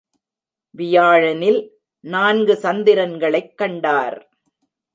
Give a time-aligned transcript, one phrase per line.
[0.75, 1.59] வியாழனில்
[2.03, 4.17] நான்கு சந்திரன்களைக் கண்டார்!